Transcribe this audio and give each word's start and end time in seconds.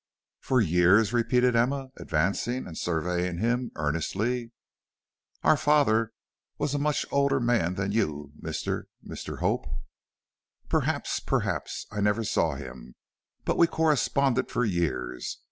"For 0.39 0.59
years?" 0.59 1.13
repeated 1.13 1.55
Emma, 1.55 1.91
advancing 1.95 2.65
and 2.65 2.75
surveying 2.75 3.37
him 3.37 3.69
earnestly. 3.75 4.51
"Our 5.43 5.55
father 5.55 6.11
was 6.57 6.73
a 6.73 6.79
much 6.79 7.05
older 7.11 7.39
man 7.39 7.75
than 7.75 7.91
you, 7.91 8.31
Mr. 8.41 8.85
Mr. 9.07 9.41
Hope." 9.41 9.67
"Perhaps, 10.69 11.19
perhaps, 11.19 11.85
I 11.91 12.01
never 12.01 12.23
saw 12.23 12.55
him. 12.55 12.95
But 13.45 13.59
we 13.59 13.67
corresponded 13.67 14.49
for 14.49 14.65
years. 14.65 15.37